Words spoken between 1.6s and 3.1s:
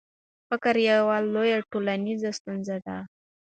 ټولنیزه ستونزه ده.